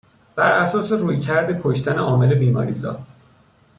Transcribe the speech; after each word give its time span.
بر 0.35 0.51
اساس 0.51 0.91
رویکرد 0.91 1.61
کشتن 1.63 1.99
عامل 1.99 2.35
بیماریزا 2.35 2.99